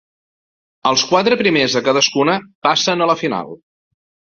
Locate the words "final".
3.23-3.57